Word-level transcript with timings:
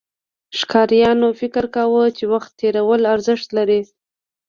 ښکاریانو 0.59 1.27
فکر 1.39 1.65
کاوه، 1.75 2.05
چې 2.17 2.23
وخت 2.33 2.51
تېرول 2.61 3.01
ارزښت 3.13 3.47
لري. 3.57 3.81